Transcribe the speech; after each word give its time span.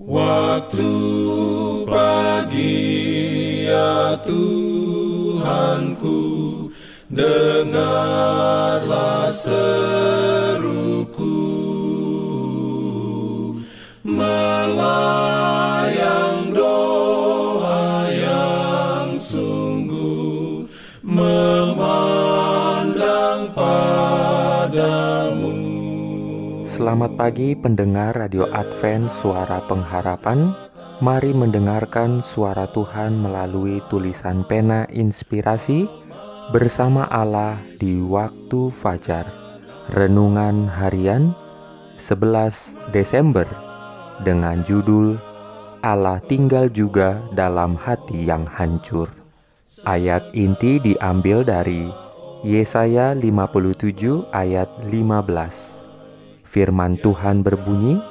Waktu 0.00 0.88
pagi 1.84 3.68
ya 3.68 4.16
Tuhanku 4.24 6.16
Dengarlah 7.12 8.08
seruku 9.28 10.70
Selamat 26.80 27.12
pagi 27.12 27.52
pendengar 27.52 28.16
Radio 28.16 28.48
Advent 28.48 29.12
Suara 29.12 29.60
Pengharapan. 29.68 30.56
Mari 31.04 31.36
mendengarkan 31.36 32.24
suara 32.24 32.72
Tuhan 32.72 33.20
melalui 33.20 33.84
tulisan 33.92 34.48
pena 34.48 34.88
inspirasi 34.88 35.84
Bersama 36.56 37.04
Allah 37.12 37.60
di 37.76 38.00
waktu 38.00 38.72
fajar. 38.72 39.28
Renungan 39.92 40.72
harian 40.72 41.36
11 42.00 42.72
Desember 42.96 43.44
Dengan 44.24 44.64
judul 44.64 45.20
Allah 45.84 46.16
tinggal 46.32 46.72
juga 46.72 47.20
dalam 47.36 47.76
hati 47.76 48.24
yang 48.24 48.48
hancur. 48.48 49.12
Ayat 49.84 50.32
inti 50.32 50.80
diambil 50.80 51.44
dari 51.44 51.92
Yesaya 52.40 53.12
57 53.12 54.32
ayat 54.32 54.72
15 54.88 55.89
Firman 56.50 56.98
Tuhan 56.98 57.46
berbunyi, 57.46 58.02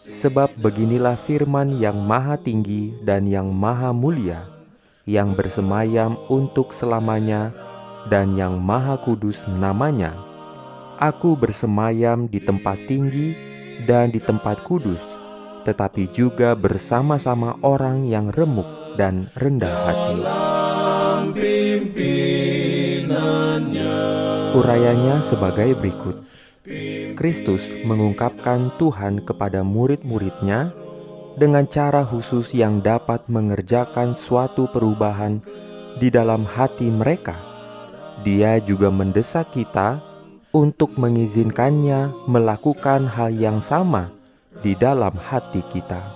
"Sebab 0.00 0.56
beginilah 0.56 1.12
firman 1.12 1.76
yang 1.76 2.00
maha 2.00 2.40
tinggi 2.40 2.96
dan 3.04 3.28
yang 3.28 3.52
maha 3.52 3.92
mulia, 3.92 4.48
yang 5.04 5.36
bersemayam 5.36 6.16
untuk 6.32 6.72
selamanya, 6.72 7.52
dan 8.08 8.32
yang 8.32 8.56
maha 8.56 8.96
kudus 8.96 9.44
namanya. 9.44 10.16
Aku 10.96 11.36
bersemayam 11.36 12.32
di 12.32 12.40
tempat 12.40 12.80
tinggi 12.88 13.36
dan 13.84 14.08
di 14.08 14.24
tempat 14.24 14.64
kudus, 14.64 15.04
tetapi 15.68 16.08
juga 16.08 16.56
bersama-sama 16.56 17.60
orang 17.60 18.08
yang 18.08 18.32
remuk 18.32 18.96
dan 18.96 19.28
rendah 19.36 19.76
hati." 19.84 20.18
Urayanya 24.56 25.20
sebagai 25.20 25.76
berikut. 25.76 26.24
Kristus 27.18 27.74
mengungkapkan 27.82 28.70
Tuhan 28.78 29.26
kepada 29.26 29.66
murid-muridnya 29.66 30.70
dengan 31.34 31.66
cara 31.66 32.06
khusus 32.06 32.54
yang 32.54 32.78
dapat 32.78 33.26
mengerjakan 33.26 34.14
suatu 34.14 34.70
perubahan 34.70 35.42
di 35.98 36.06
dalam 36.06 36.46
hati 36.46 36.86
mereka. 36.86 37.34
Dia 38.22 38.62
juga 38.62 38.94
mendesak 38.94 39.50
kita 39.50 39.98
untuk 40.54 40.94
mengizinkannya 41.02 42.30
melakukan 42.30 43.10
hal 43.10 43.34
yang 43.34 43.58
sama 43.58 44.14
di 44.62 44.78
dalam 44.78 45.18
hati 45.18 45.66
kita. 45.66 46.14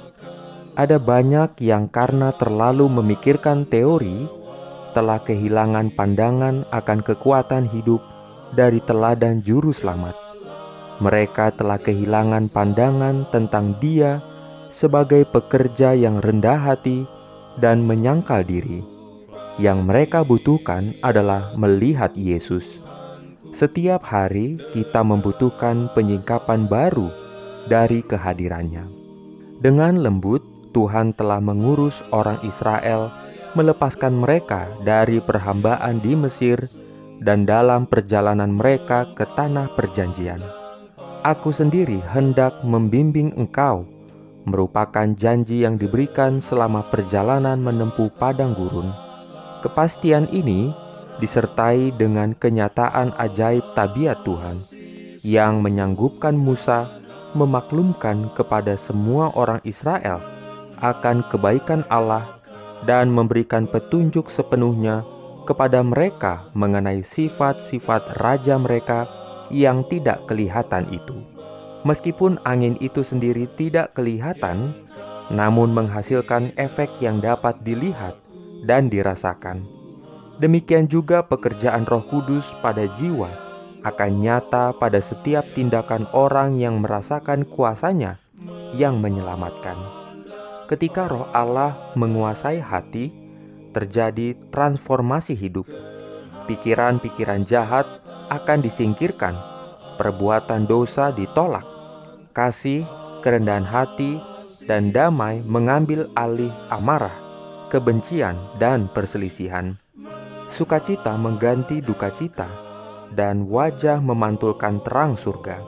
Ada 0.79 1.03
banyak 1.03 1.59
yang 1.59 1.91
karena 1.91 2.31
terlalu 2.31 2.87
memikirkan 2.87 3.67
teori 3.67 4.31
telah 4.95 5.19
kehilangan 5.19 5.91
pandangan 5.99 6.63
akan 6.71 7.03
kekuatan 7.03 7.67
hidup 7.67 7.99
dari 8.55 8.79
teladan 8.79 9.43
juru 9.43 9.75
selamat 9.75 10.26
mereka 10.97 11.53
telah 11.53 11.77
kehilangan 11.77 12.49
pandangan 12.49 13.29
tentang 13.29 13.77
Dia 13.81 14.25
sebagai 14.73 15.29
pekerja 15.29 15.93
yang 15.93 16.21
rendah 16.25 16.57
hati 16.57 17.05
dan 17.61 17.85
menyangkal 17.85 18.45
diri. 18.45 18.81
Yang 19.57 19.79
mereka 19.89 20.21
butuhkan 20.21 20.97
adalah 21.01 21.53
melihat 21.57 22.13
Yesus. 22.13 22.81
Setiap 23.56 24.05
hari 24.05 24.61
kita 24.77 25.01
membutuhkan 25.01 25.89
penyingkapan 25.97 26.69
baru 26.69 27.09
dari 27.65 28.05
kehadirannya. 28.05 28.85
Dengan 29.65 29.97
lembut, 29.97 30.45
Tuhan 30.77 31.17
telah 31.17 31.41
mengurus 31.41 32.05
orang 32.12 32.37
Israel 32.45 33.09
melepaskan 33.56 34.12
mereka 34.12 34.69
dari 34.85 35.25
perhambaan 35.25 36.05
di 36.05 36.12
Mesir 36.12 36.61
dan 37.25 37.49
dalam 37.49 37.89
perjalanan 37.89 38.53
mereka 38.53 39.09
ke 39.17 39.25
tanah 39.25 39.73
perjanjian 39.73 40.66
Aku 41.26 41.50
sendiri 41.50 41.98
hendak 42.14 42.62
membimbing 42.62 43.34
engkau, 43.34 43.82
merupakan 44.47 45.10
janji 45.19 45.66
yang 45.66 45.75
diberikan 45.75 46.38
selama 46.38 46.87
perjalanan 46.87 47.59
menempuh 47.59 48.14
padang 48.14 48.54
gurun. 48.54 48.94
Kepastian 49.59 50.31
ini 50.31 50.70
disertai 51.19 51.91
dengan 51.98 52.31
kenyataan 52.31 53.10
ajaib 53.19 53.75
tabiat 53.75 54.22
Tuhan 54.22 54.54
yang 55.26 55.59
menyanggupkan 55.66 56.38
Musa 56.38 56.87
memaklumkan 57.34 58.31
kepada 58.38 58.78
semua 58.78 59.34
orang 59.34 59.58
Israel 59.66 60.22
akan 60.78 61.26
kebaikan 61.26 61.82
Allah 61.91 62.38
dan 62.87 63.10
memberikan 63.10 63.66
petunjuk 63.66 64.31
sepenuhnya 64.31 65.03
kepada 65.43 65.82
mereka 65.82 66.47
mengenai 66.54 67.03
sifat-sifat 67.03 68.22
raja 68.22 68.54
mereka 68.62 69.25
yang 69.51 69.87
tidak 69.87 70.25
kelihatan 70.27 70.89
itu. 70.91 71.23
Meskipun 71.87 72.43
angin 72.43 72.75
itu 72.83 73.07
sendiri 73.07 73.47
tidak 73.55 73.95
kelihatan, 73.95 74.75
namun 75.31 75.71
menghasilkan 75.71 76.51
efek 76.59 76.91
yang 76.99 77.23
dapat 77.23 77.59
dilihat 77.62 78.19
dan 78.67 78.91
dirasakan. 78.91 79.62
Demikian 80.37 80.91
juga 80.91 81.25
pekerjaan 81.25 81.89
Roh 81.89 82.05
Kudus 82.11 82.53
pada 82.61 82.85
jiwa 82.93 83.31
akan 83.87 84.19
nyata 84.19 84.75
pada 84.75 84.99
setiap 84.99 85.47
tindakan 85.55 86.11
orang 86.11 86.59
yang 86.59 86.83
merasakan 86.83 87.47
kuasanya 87.47 88.19
yang 88.75 88.99
menyelamatkan. 88.99 89.79
Ketika 90.67 91.06
Roh 91.06 91.31
Allah 91.31 91.95
menguasai 91.95 92.59
hati, 92.59 93.15
terjadi 93.71 94.35
transformasi 94.51 95.39
hidup. 95.39 95.71
Pikiran-pikiran 96.51 97.47
jahat 97.47 97.87
akan 98.28 98.62
disingkirkan, 98.62 99.34
perbuatan 99.97 100.69
dosa 100.69 101.10
ditolak, 101.14 101.64
kasih, 102.37 102.84
kerendahan 103.25 103.66
hati, 103.66 104.20
dan 104.66 104.91
damai 104.91 105.41
mengambil 105.47 106.10
alih 106.19 106.53
amarah, 106.69 107.14
kebencian, 107.70 108.37
dan 108.59 108.91
perselisihan. 108.91 109.78
Sukacita 110.47 111.14
mengganti 111.19 111.82
duka 111.82 112.10
cita, 112.14 112.47
dan 113.14 113.47
wajah 113.50 113.98
memantulkan 113.98 114.82
terang 114.82 115.19
surga. 115.19 115.62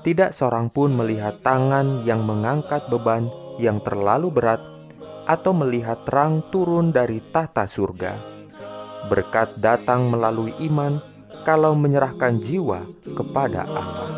Tidak 0.00 0.32
seorang 0.32 0.72
pun 0.72 0.96
melihat 0.96 1.44
tangan 1.44 2.04
yang 2.08 2.24
mengangkat 2.24 2.88
beban 2.88 3.28
yang 3.60 3.80
terlalu 3.84 4.32
berat, 4.32 4.60
atau 5.28 5.52
melihat 5.52 6.00
terang 6.08 6.40
turun 6.48 6.90
dari 6.90 7.20
tahta 7.30 7.68
surga. 7.68 8.16
Berkat 9.08 9.60
datang 9.60 10.08
melalui 10.08 10.52
iman 10.68 11.00
kalau 11.44 11.72
menyerahkan 11.76 12.40
jiwa 12.40 12.86
kepada 13.16 13.66
Allah. 13.66 14.08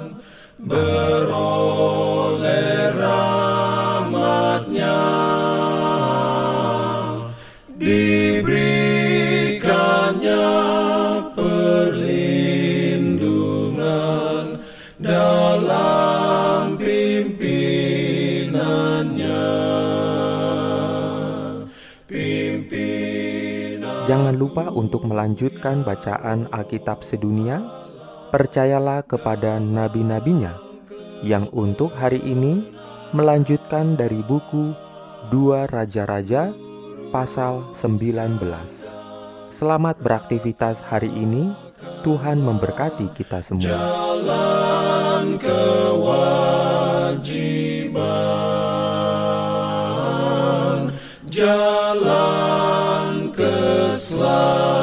Dalam 15.02 16.01
Jangan 24.12 24.36
lupa 24.36 24.68
untuk 24.68 25.08
melanjutkan 25.08 25.88
bacaan 25.88 26.44
Alkitab 26.52 27.00
sedunia. 27.00 27.64
Percayalah 28.28 29.08
kepada 29.08 29.56
nabi-nabinya 29.56 30.52
yang 31.24 31.48
untuk 31.48 31.96
hari 31.96 32.20
ini 32.20 32.60
melanjutkan 33.16 33.96
dari 33.96 34.20
buku 34.20 34.76
Dua 35.32 35.64
Raja-Raja 35.64 36.52
pasal 37.08 37.72
19. 37.72 38.36
Selamat 39.48 39.96
beraktivitas 39.96 40.84
hari 40.84 41.08
ini. 41.08 41.56
Tuhan 42.04 42.36
memberkati 42.36 43.16
kita 43.16 43.40
semua. 43.40 43.64
Jalan 43.64 45.40
kewajiban. 45.40 46.12
Jalan 51.32 52.51
slow. 54.02 54.81